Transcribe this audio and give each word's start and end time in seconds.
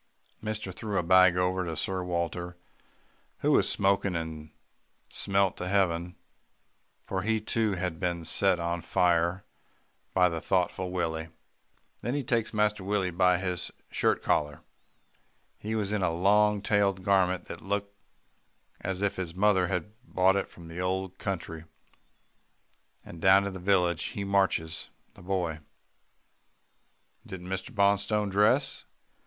"Mister 0.41 0.71
threw 0.71 0.97
a 0.97 1.03
bag 1.03 1.37
over 1.37 1.75
Sir 1.75 2.03
Walter, 2.03 2.57
who 3.41 3.51
was 3.51 3.69
smoking 3.69 4.15
and 4.15 4.49
smelt 5.09 5.55
to 5.57 5.67
heaven, 5.67 6.15
for 7.05 7.21
he 7.21 7.39
too 7.39 7.73
had 7.73 7.99
been 7.99 8.25
set 8.25 8.59
on 8.59 8.81
fire 8.81 9.45
by 10.15 10.27
the 10.27 10.41
thoughtful 10.41 10.89
Willie. 10.89 11.27
Then 12.01 12.15
he 12.15 12.23
takes 12.23 12.51
Master 12.51 12.83
Willie 12.83 13.11
by 13.11 13.37
his 13.37 13.69
shirt 13.91 14.23
collar 14.23 14.61
he 15.59 15.75
was 15.75 15.93
in 15.93 16.01
a 16.01 16.09
long 16.11 16.63
tailed 16.63 17.03
garment 17.03 17.45
that 17.45 17.61
looked 17.61 17.93
as 18.79 19.03
if 19.03 19.17
his 19.17 19.35
mother 19.35 19.67
had 19.67 19.95
brought 20.03 20.35
it 20.35 20.47
from 20.47 20.67
the 20.67 20.81
old 20.81 21.19
country, 21.19 21.65
and 23.05 23.21
down 23.21 23.43
to 23.43 23.51
the 23.51 23.59
village, 23.59 24.03
he 24.05 24.23
marches 24.23 24.89
the 25.13 25.21
boy." 25.21 25.59
"Didn't 27.23 27.49
Mr. 27.49 27.69
Bonstone 27.75 28.29
dress?" 28.31 28.85